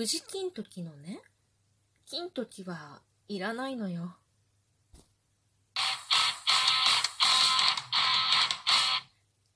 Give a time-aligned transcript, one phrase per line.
[0.00, 1.18] 宇治金時のね、
[2.06, 4.14] 金時はいらないのよ。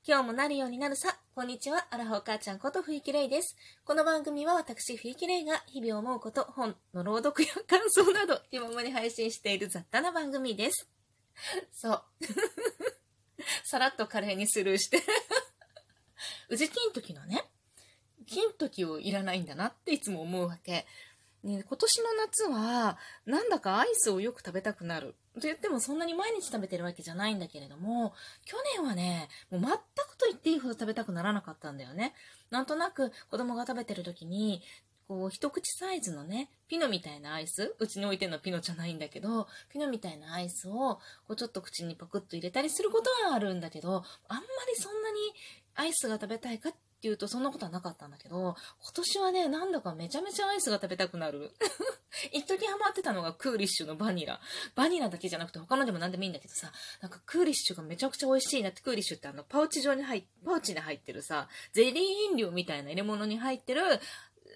[0.04, 1.16] 今日もなるようになるさ。
[1.36, 1.86] こんにちは。
[1.92, 3.56] アラフォー母ちゃんことふいきれいです。
[3.84, 10.88] この番組は私、ふいきれいが日々思うこと、本の朗読や感想など、今まに配信している雑多な番組です。
[11.72, 12.02] そう。
[13.62, 15.04] さらっとカレーにスルーして
[16.48, 17.51] 宇治金時のね、
[18.24, 20.86] 金時をいらないんだなっていつも思うわけ。
[21.42, 25.16] ね、今年の夏は、なんだかアイスをよく食べたくなる。
[25.34, 32.14] と言ってもそんなに毎日食べてるわけじゃないんだけれども、去年はね、もう全くと言っていいほど食べたくならなかったんだよね。
[32.50, 34.62] なんとなく子供が食べてる時に、
[35.08, 40.96] こう、一口サイズのね、ピノみたいなアイス、うちに置いてるのピノじゃないんだけど、ピノみたいなアイスを、
[41.26, 45.18] こう、ちょっと口にパクッと入れたりすることはあるんだけど、あんまりそんなに
[45.74, 48.54] アイスが食べたいかってっていうとそんなことはなかったんだけど、今
[48.94, 51.50] 年はね、なんだかめちゃめちゃアイスが食べたくなる。
[52.30, 54.40] 一時ハマってたのがクーリッシュのバニラ。
[54.76, 63.82] バニラだけじゃなくて他のでも何でもいいんだけどさ、なんかクーリッシュがめちゃくちゃ美味しいなって、クーリッシュってあの、パウチ状に入っ、パウチに入ってるさ、ゼリー飲料みたいな入れ物に入ってる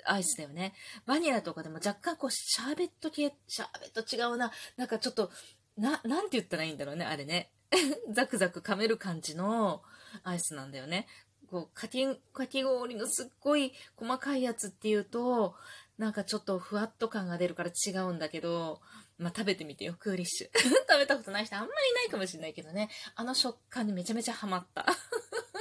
[0.05, 0.73] アイスだよね。
[1.05, 4.53] バニラとかでも若干こう、シャーベット系、シャーベット違うな。
[4.77, 5.33] なんかちょっと、
[5.77, 7.51] な、なんて言ったらいいんだろうね、あれね。
[8.13, 9.83] ザクザク噛める感じの
[10.23, 11.07] アイスなんだよね。
[11.51, 15.55] こう、かき、かき氷のすっごい細かいやつっていうと、
[15.99, 18.81] なんかちょっとふわっと感が出るから違うんだけど、
[19.19, 20.49] まあ、食べてみてよ、クーリッシュ。
[20.59, 24.87] 食べたことない人あんまりいないかもしれないけどね、あの食感にめちゃめちゃハマった。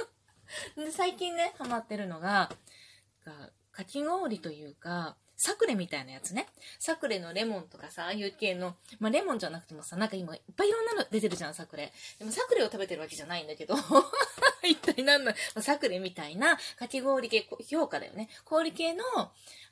[0.76, 2.50] で、最近ね、ハマってるのが、
[3.72, 6.46] かき氷というか、サクレみたいなやつね。
[6.78, 11.92] サクレのレモンとかさ、ああいう系の、まあ、レモンじゃなくてもさ、なんか今いっぱいいろんなの出てるじゃん、サクレ。
[12.18, 13.74] でもサクレを食べてるわけじゃないんだけど、
[14.64, 18.30] 一体何の、まあ、サクレみたいなかき氷系、評価だよね。
[18.44, 19.04] 氷系の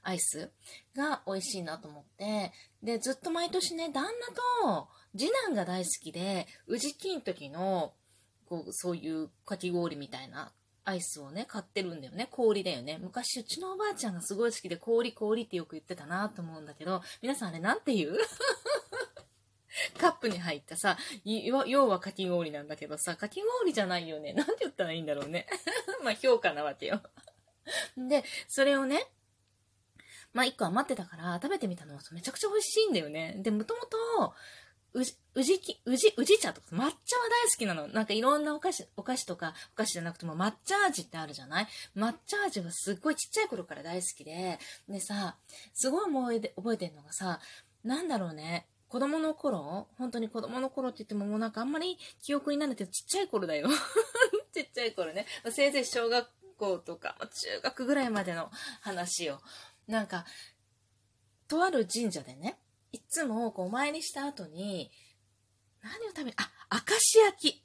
[0.02, 0.50] アイス
[0.94, 7.94] が美味しいなと思って、で、ずっと毎年ね、旦那と次男が大好きで、宇治金時の、
[8.46, 10.52] こう、そういうかき氷みたいな
[10.84, 12.28] アイスをね、買ってるんだよね。
[12.30, 12.98] 氷だよね。
[13.00, 18.18] 昔、うちのおばあちゃんがすごい好きで、氷氷ってよく言ってたなと思うんだけど、皆さんあれなんて言う？
[19.98, 24.32] カップに入ったさ、要はかき氷なんだけどさ、かき氷じゃないよね。
[24.32, 25.46] なんて言ったらいいんだろうね。
[26.04, 27.02] まあ、評価なわけよ。
[27.96, 29.08] で、それをね、
[30.32, 33.34] まあ、一個余ってたから食べてみたのめちゃくちゃ美味しいんだよね。
[33.38, 34.34] で、もともと、
[34.94, 36.96] うじ、うじき、うじ、うじ茶とか、抹茶は大好
[37.58, 37.88] きなの。
[37.88, 41.66] なんかいろんなお菓子、お菓子とか、お菓子じゃなくても抹茶味ってあるじゃない？
[41.96, 45.36] 抹茶味はすっごいちっちゃい頃から大好きで、でさ、
[45.72, 47.40] すごい思い出、覚えてるのがさ、
[47.82, 53.68] なんだろうね、子供の頃、本当に子供の頃って言ってももうなんかあんまり記憶になるけど、ちっちゃい頃だよ。
[54.54, 55.26] ちっちゃい頃ね。
[55.50, 59.40] せいぜい小学校とか、中学ぐらいまでの話を。
[59.88, 60.24] なんか、
[61.48, 62.56] とある神社でね、
[62.94, 64.92] いつもこうお参りした後に、
[65.82, 67.64] 何を食べ、あ、明石焼き。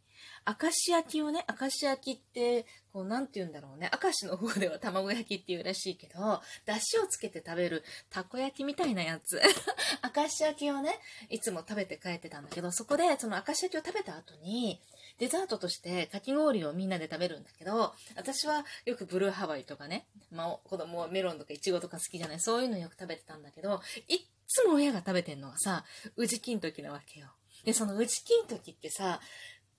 [0.63, 3.91] 明石焼きをね、明石焼きって、こう、なんて言うんだろうね。
[4.01, 9.39] 明石の方では卵焼きって言うらしいけど、出汁をつけて食べるたこ焼きみたいなやつ。
[10.15, 14.81] 明石焼きをね、いつも食べて帰ってたんだけど、そこで、その明石焼きを食べた後に、
[15.19, 25.85] デザートとしてかき氷をみんなで食べるんだけど、私はよくブルーハワイとかね、まあ、子供はメロンとかイチゴとか好きじゃない、そういうのよく食べてたんだけど、いつも親が食べてんのはさ、
[26.17, 27.27] 宇治金時なわけよ。
[27.63, 29.21] で、その宇治金時ってさ、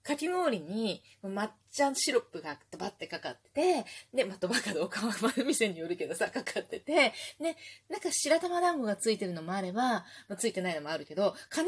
[0.02, 7.56] かき氷に抹茶シロップがドバってかかってて、で、まあ、ドバかどうかは、ま、店によるけどさ、かかってて、で、
[7.90, 11.64] なんか白玉団子がついてるのもあれば、まあ、ついてないのもあるけど、必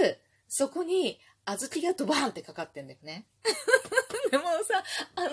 [0.00, 3.26] ず、そこに、小豆がドバーンってかかってんだよね。
[4.30, 4.84] でもさ、
[5.16, 5.30] あの、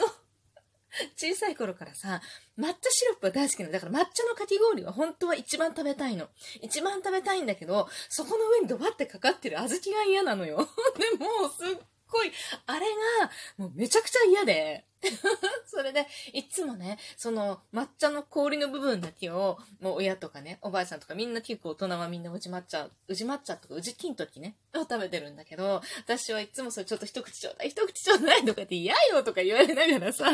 [1.15, 2.21] 小さい頃からさ、
[2.57, 3.71] 抹茶シロップは大好きなの。
[3.71, 6.27] だから抹茶のかき氷は本当は一番食べたいの。
[6.61, 10.57] 一番食べたいんだけど、そこの上にドバってかかってる小豆が嫌なのよ。
[10.97, 12.31] でも、すっごい、
[12.65, 12.85] あれ
[13.19, 14.85] が、もうめちゃくちゃ嫌で。
[15.65, 30.25] それで、いつもね、その抹茶の氷の部分だけを、もう親とかね、おばあちゃんとかみんな結構大人はみんな宇治抹茶、宇治抹茶とか宇治金時ね、を食べてるんだけど、私はいつもそれちょっと一口ちょうだい、一口ちょうだいとかって嫌よとか言われながらさ、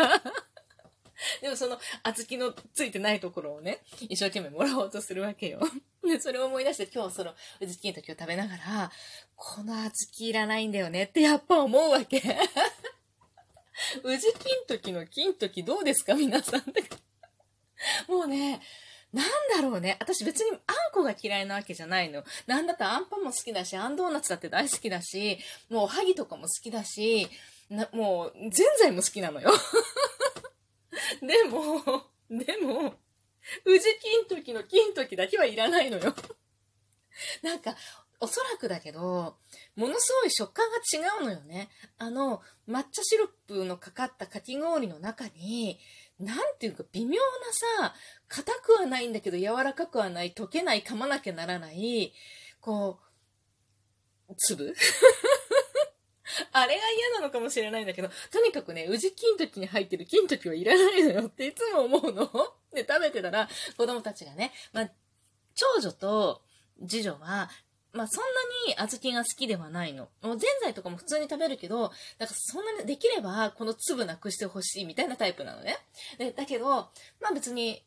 [1.41, 5.59] でもその小豆のついてないところをね、一生懸命もらおうとするわけよ。
[6.03, 8.91] で、それを思い出して今日その宇治金時を食べながら、
[9.35, 12.17] この小豆いらないんだよねってやっぱ思うわけ。
[14.03, 16.63] 宇治金時の金時どうですか皆さん。
[18.07, 18.61] もうね、
[19.11, 19.25] なん
[19.55, 19.97] だろうね。
[19.99, 20.59] 私別にあん
[20.93, 22.23] こが嫌いなわけじゃないの。
[22.47, 25.39] なんだったらあんパンも好きだし、あんドーナツだって大好きだし、
[25.69, 27.29] もうおはぎとかも好きだし、
[27.69, 29.51] なもう、ぜんざいも好きなのよ。
[31.21, 32.95] でも、でも、
[33.65, 36.15] 宇治金時の金時だけはいらないのよ。
[37.43, 37.75] なんか、
[38.19, 39.37] おそらくだけど、
[39.75, 41.69] ものすごい食感が違うのよね。
[41.97, 45.79] あの、抹茶シロップのかかったかき氷の中に、
[46.19, 47.19] なんていうか微妙
[47.79, 47.95] なさ、
[48.27, 52.13] 硬くはないんだけど柔らかくはない、溶けない、噛まなきゃならない、
[52.61, 52.99] こ
[54.29, 54.73] う、粒？
[56.51, 62.29] あれが嫌なのかもしれないんだけど、とにかくね、宇治金時に入ってる金時はいらないのよっていつも思うの。
[62.73, 64.89] で、食べてたら子供たちがね、まあ、
[65.53, 66.41] 長女と
[66.87, 67.49] 次女は、
[67.93, 68.23] まあそん
[68.75, 70.09] なに小豆が好きではないの。
[70.21, 75.77] もうぜんざいとかも普通に食べるけど、だからそんなにできればこの粒なくしてほしいみたいなタイプなのね。
[76.17, 76.69] でだけど、
[77.21, 77.85] まあ別に、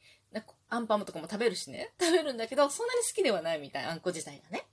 [0.71, 1.93] アンパンとかも食べるしね。
[2.01, 4.67] 食べるんだけど、そんなに好きではないみたい、あんこ自体がね。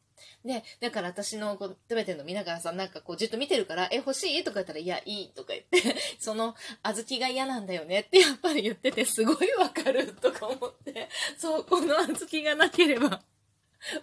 [0.46, 4.44] で、だから私のこう食べてるの見ながらさ、なんかこうじっと見てるから、え、欲しい？
[4.44, 13.24] とか言ったら、いや、いいとか言って、 その小豆が嫌なんだよねってやっぱり言ってて、すごいわかるとか思って、そう、この小豆がなければ、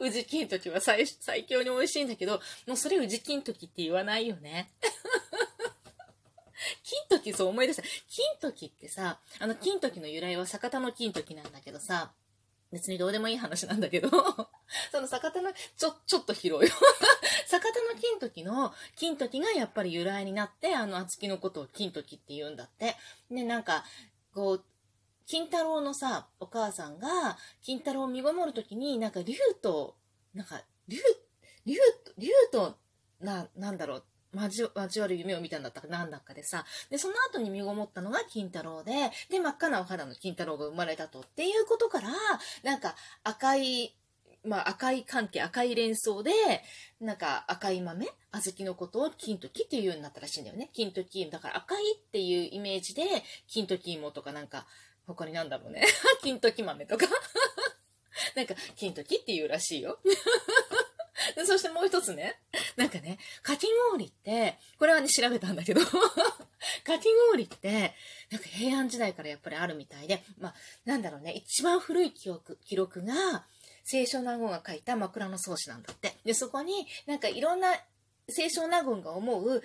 [0.01, 4.71] 宇治金時は最最強に美味しいんだけど、もうそれ宇治金時って言わないよね。
[6.85, 7.83] 金時そう思い出した。
[8.09, 12.13] 金時ってさ、あの金時の由来は酒田の金時なんだけどさ、
[12.73, 14.09] 別にどうでもいい話なんだけど、
[14.91, 16.77] その酒田の、ちょ、ちょっと広いよ。
[17.47, 22.97] 酒田の金時の、金時がやっぱり由来になって、あの、厚木のことを金時って言うんだって。
[23.31, 23.85] で、なんか、
[24.33, 24.65] こう、
[25.27, 29.97] 金太郎のさ、お母さんが、金太郎を身ごもるときに、なんか竜と、
[30.33, 30.97] なんか、竜、
[31.67, 31.77] 竜、
[32.17, 32.79] 竜と、
[33.21, 34.05] な、なんだろう、
[34.35, 34.71] 交
[35.03, 38.93] わる夢を見たんだったかなんだかでさ、で、その後に身ごもったのが金太郎で、
[39.31, 41.21] で、真っ赤なお肌の金太郎が生まれたと。
[41.21, 42.09] っていうことから、
[42.63, 42.95] なんか
[43.25, 43.95] 赤い、
[44.45, 46.33] まあ赤い関係、赤い連想で、
[47.01, 50.71] なんか赤い豆小豆のことを金と木っていうようになったらしいんだよね。
[50.73, 51.29] 金と木。
[51.31, 53.03] だから赤いっていうイメージで、
[53.47, 54.67] 金と木芋とかなんか、
[55.07, 55.85] 他になんだろうね。
[56.23, 57.07] 金と木豆とか
[58.35, 60.01] なんか、金と木っていうらしいよ。
[61.37, 62.41] で、 そしてもう一つね、
[62.77, 67.95] なんかね、かき氷って、これはね、調べたんだけど かき氷って、
[68.31, 70.55] なんか平安時代からやっぱりあるみたいで、まあ、
[70.85, 73.47] なんだろうね、一番古い記憶、記録が、
[73.85, 76.17] 清少納言が書いた枕草子なんだって。
[76.25, 77.75] で、そこになんかいろんな
[78.29, 79.63] 清少納言が思う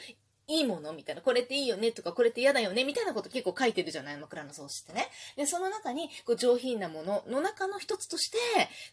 [0.47, 5.09] いいものみたいな、これっていいよねとか、これって嫌だよねみたいなこと結構書いてるじゃない枕の草子ってね。
[5.35, 8.37] で、その中に、こう上品なものの中の一つとして、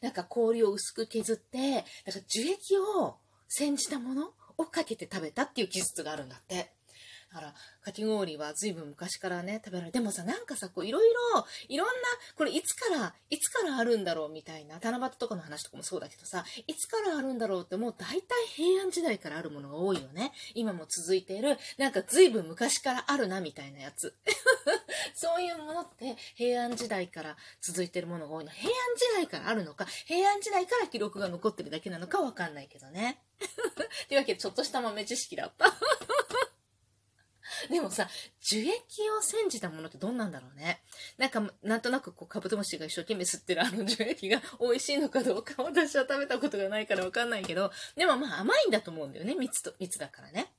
[0.00, 1.84] なんか氷を薄く削って、なんか
[2.26, 3.16] 樹液を
[3.48, 6.72] 煎じたものをかけて食べたっていう記述があるんだって。
[7.34, 7.54] だから、
[7.84, 9.92] かき氷は随分昔からね、食べられる。
[9.92, 11.92] でもさ、なんかさ、こう、いろいろ、いろんな、
[12.36, 20.32] これいつから、いつからあるんだろうみたいな、七夕とかの話とかもそうだけどさ、いつからあるんだろうってもう大体平安時代からあるものが多いよね。
[20.54, 24.14] 今も続いている、なんか随分昔からあるな、みたいなやつ。
[25.14, 28.50] そういうものって平安時代から続いてるものが多いの。
[28.52, 33.18] 平安時代からあるのか、平安時代から記録が残ってるだけなのかわかんないけどね。
[34.08, 35.74] というわけで、ちょっとした豆知識だった。
[37.70, 38.08] でもさ、
[38.40, 38.68] 樹液
[39.10, 40.82] を煎じたものってどんなんだろうね。
[41.18, 49.34] なんか、なんとなくこう、カブトムシが一生懸命吸ってるあの 樹液が美味しいのかどうか私は食べたことがないからわかんないけど、でもまあ甘いんだと思うんだよね。
[49.34, 50.52] 蜜と、蜜だからね。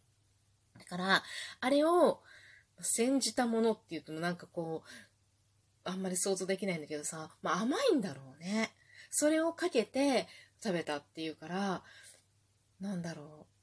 [0.77, 1.23] だから、
[1.59, 2.21] あれを
[2.81, 4.89] 煎じたものって言うとなんかこう、
[5.83, 8.75] あんまり想像できないんだけどさ、まあ甘いんだろうね。
[9.11, 10.27] それをかけて
[10.61, 11.83] 食べたっていうから、
[12.79, 13.55] なんだろう。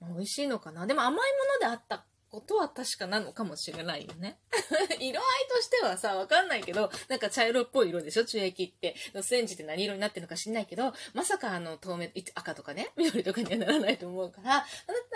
[0.00, 1.20] 美味しいのかなでも甘いも
[1.54, 4.38] のであったことは確かなのかもしれないよね。
[5.00, 8.24] 色合いとしてはさ、わかんないけど、なんか茶色っぽい色でしょ？
[8.24, 8.94] 中液って。
[9.22, 14.64] センジって何色になってるのか知んないけど、まさかあの透明、赤とかね、緑とかにはならないと思うから、なん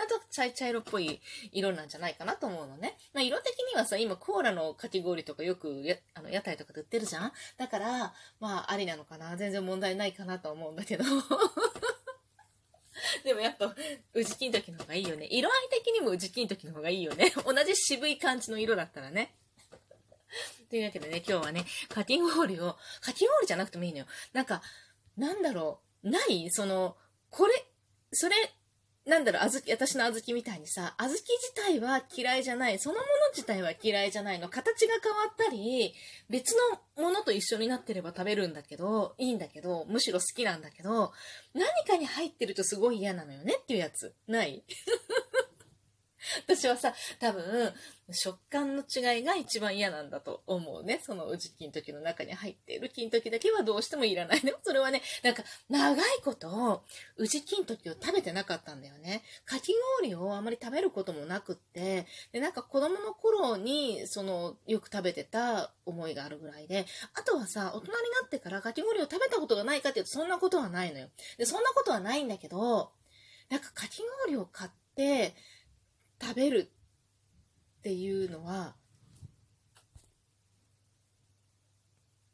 [0.07, 2.97] と茶茶色っぽい色なんじゃないかなと思うのね。
[3.13, 7.31] まあ、色的にはさ、今コーラのかき氷とかよくや、あの、屋台とかで売ってるじゃん？
[7.57, 9.37] だから、まあ、ありなのかな？
[9.37, 11.03] 全然問題ないかなと思うんだけど。
[13.35, 13.75] もやっぱ、
[14.13, 15.27] 宇治金時の方がいいよね。
[15.29, 17.33] 色合い的にも宇治金時の方がいいよね。
[17.45, 19.35] 同じ渋い感じの色だったらね。
[20.69, 24.05] というわけでね、今日はね、かき氷を、かき氷じゃなくてもいいのよ。
[24.33, 24.61] なんか、
[25.17, 26.97] なんだろう、ないその、
[27.29, 27.65] これ、
[28.11, 28.35] それ、
[29.05, 34.49] なんだろう、あずき、私のあずきみたいにさ、あずき自体は嫌いじゃない、そのもの自体は嫌いじゃないの。
[34.49, 35.93] 形が変わったり、
[36.27, 36.55] 別
[36.97, 41.13] のものと一緒になってれば食べるんだけど、いいんだけど、むしろ好きなんだけど、
[41.53, 44.15] 何かに入ってるとすごい嫌なのよねっていうやつ。
[44.27, 44.63] ない
[46.45, 47.73] 私はさ、多分、
[48.11, 51.01] 食感の違いが一番嫌なんだと思うね。
[51.03, 54.53] その宇治金時の中に入っている金時だけはどうしてもいらないね。
[54.63, 56.83] それはね、なんか長いこと
[57.17, 59.23] 宇治金時を食べてなかったんだよね。
[59.45, 67.91] かき氷をあまり食べることもなくって、で、なんか子供の頃に、その、よく食べてた思いがあるぐらいで、あとはさ、大人に
[68.21, 71.09] なってからかき氷を食べたことがないかっていうとそんなことはないのよ。
[71.37, 72.91] で、そんなことはないんだけど、
[73.49, 75.35] なんかかき氷を買って、
[76.25, 76.71] 食べる
[77.79, 78.75] っていうのは、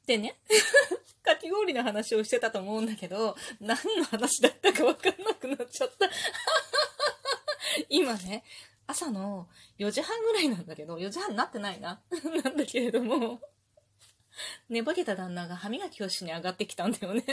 [0.05, 0.39] でね、
[1.23, 6.09] かき氷の話をしてたと思うんだけど、何の話だったかわかんなくなっちゃった。
[7.89, 8.45] 今ね、
[8.87, 12.01] 朝の4時半ぐらいなんだけど、4時半になってないな。
[12.43, 13.41] なんだけれども、
[14.69, 17.25] 寝ぼけた旦那が歯磨きをしに上がってきたんだよね。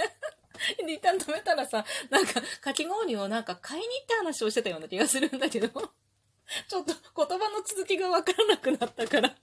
[0.77, 5.93] で、一旦止めたらさ、なんか、かき氷をなんか買いに行った話をしてたような気がするんだけど、
[6.69, 6.93] ちょっと
[7.26, 9.37] 言葉の続きがわからなくなったから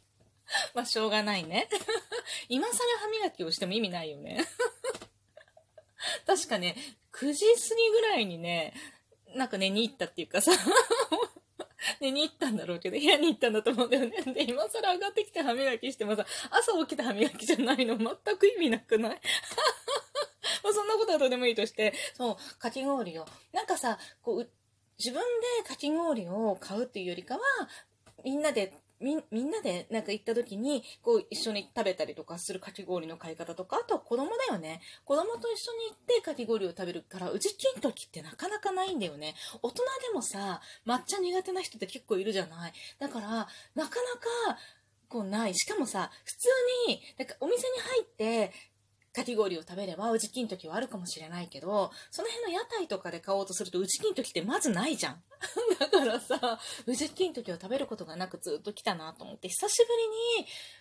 [0.74, 1.68] まあ、しょうがないね。
[2.48, 4.46] 今更歯磨きをしても意味ないよね。
[6.26, 6.76] 確かね、
[7.12, 8.72] 9時過ぎぐらいにね、
[9.34, 10.52] なんか寝に行ったっていうかさ
[12.00, 14.22] 寝に行ったんだろうけど、部屋に行ったんだと思うんだよね。
[14.32, 19.20] で、今更上がってきて歯磨きしてもさ、朝起きた歯磨きじゃないの全く意味なくない？
[20.62, 23.26] まあそんなことはどうでもいいとして、そう、かき氷を。
[23.52, 24.50] なんかさ、こう、
[24.98, 25.22] 自分
[25.62, 27.40] でかき氷を買うっていうよりかは、
[28.24, 34.80] みんなでみ、みんなでなんか行った時に、こう一緒に食べたりとかするかき氷の買い方とか、あとは子供だよね。
[35.04, 39.34] 子供と一緒に行ってかき氷を食べるから、うち金時ってなかなかないんだよね。
[39.62, 42.72] 大人でもさ、抹茶苦手な人って結構いるじゃない。
[42.98, 43.88] だから、なかなか、
[45.08, 45.54] こうない。
[45.54, 46.48] しかもさ、普通
[46.88, 48.52] に、なんかお店に入って、
[49.12, 55.22] かき氷を食べれば、うち金時はあるかもしれないけど、その辺の屋台とかで買おうとすると、うち金時ってまずないじゃん。
[55.78, 59.88] だからさ、うち金時を食べることがなくずっと来たなと思って、久しぶ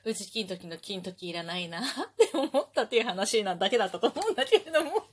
[0.05, 1.83] りに、うち金時の金時いらないなっ
[2.15, 5.07] て思ったっていう話なだけだったと思うんだけれども。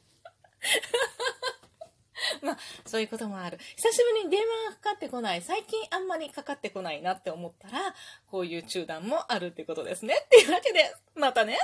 [2.43, 3.59] まあ、そういうこともある。
[3.77, 5.43] 久しぶりに電話がかかってこない。
[5.43, 7.95] 最近あんまりかかってこないなって思ったら、
[8.31, 10.15] こういう中断もあるってことですね。
[10.25, 11.59] っていうわけで、またね。